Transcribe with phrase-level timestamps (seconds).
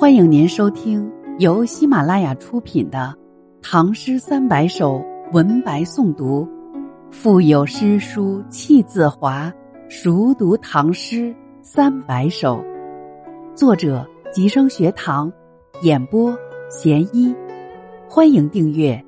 [0.00, 3.12] 欢迎您收听由喜马拉雅出品的
[3.60, 5.00] 《唐诗三百首》
[5.32, 6.48] 文白诵读，
[7.10, 9.52] 腹有诗书气自华，
[9.88, 12.64] 熟读唐诗三百首。
[13.56, 15.32] 作者：吉生学堂，
[15.82, 16.32] 演播：
[16.70, 17.34] 贤一。
[18.08, 18.94] 欢迎订阅《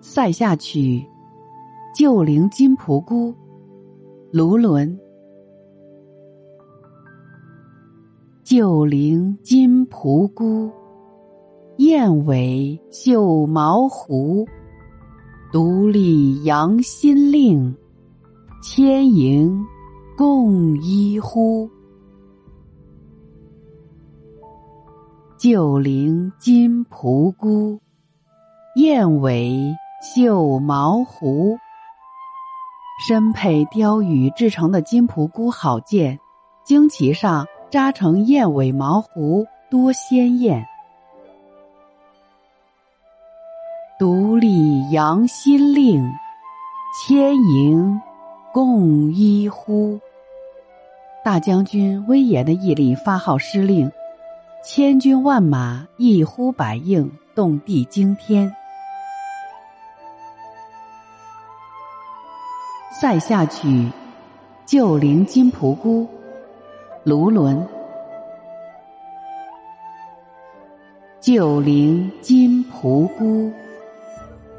[0.00, 0.80] 塞下曲》。
[1.96, 3.34] 旧陵金仆姑，
[4.30, 4.98] 卢纶。
[8.44, 10.70] 旧陵金仆姑，
[11.78, 14.46] 燕尾绣毛狐。
[15.50, 17.74] 独立扬新令，
[18.62, 19.64] 千营
[20.18, 21.66] 共一呼。
[25.38, 27.80] 旧陵金仆姑，
[28.76, 29.74] 燕尾
[30.14, 31.56] 绣毛狐。
[32.98, 36.18] 身佩雕羽制成的金仆姑好见，
[36.66, 40.66] 旌旗上扎成燕尾毛狐，多鲜艳。
[43.98, 46.10] 独立扬新令，
[46.98, 48.00] 千营
[48.54, 50.00] 共一呼。
[51.22, 53.92] 大将军威严的毅力发号施令，
[54.64, 58.48] 千军万马一呼百应，动地惊天。
[62.98, 63.68] 《塞下曲·
[64.64, 66.04] 旧陵金仆姑》
[67.04, 67.62] 卢纶。
[71.20, 73.52] 旧陵金仆姑，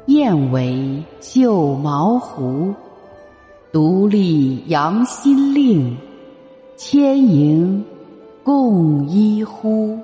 [0.06, 2.72] 燕尾绣毛狐。
[3.72, 5.96] 独立扬新令，
[6.76, 7.84] 千营
[8.44, 9.98] 共一呼。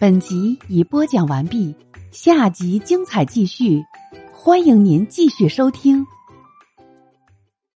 [0.00, 1.74] 本集已播讲完毕，
[2.12, 3.84] 下集精彩继续，
[4.32, 6.06] 欢迎您继续收听。